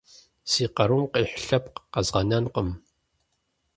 [0.49, 2.69] Си къарум къихь лъэпкъ къэзгъэнэнкъым!